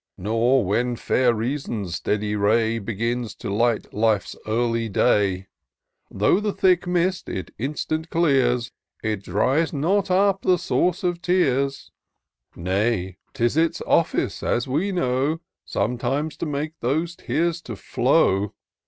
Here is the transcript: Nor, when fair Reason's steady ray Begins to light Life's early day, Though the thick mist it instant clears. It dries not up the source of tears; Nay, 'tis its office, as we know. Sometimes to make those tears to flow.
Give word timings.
Nor, 0.17 0.65
when 0.65 0.95
fair 0.95 1.31
Reason's 1.31 1.93
steady 1.93 2.35
ray 2.35 2.79
Begins 2.79 3.35
to 3.35 3.53
light 3.53 3.93
Life's 3.93 4.35
early 4.47 4.89
day, 4.89 5.45
Though 6.09 6.39
the 6.39 6.53
thick 6.53 6.87
mist 6.87 7.29
it 7.29 7.51
instant 7.59 8.09
clears. 8.09 8.71
It 9.03 9.21
dries 9.21 9.71
not 9.73 10.09
up 10.09 10.41
the 10.41 10.57
source 10.57 11.03
of 11.03 11.21
tears; 11.21 11.91
Nay, 12.55 13.17
'tis 13.35 13.55
its 13.55 13.79
office, 13.85 14.41
as 14.41 14.67
we 14.67 14.91
know. 14.91 15.39
Sometimes 15.65 16.35
to 16.37 16.47
make 16.47 16.73
those 16.79 17.15
tears 17.15 17.61
to 17.61 17.75
flow. 17.75 18.55